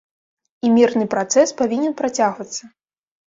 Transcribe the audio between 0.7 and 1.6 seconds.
мірны працэс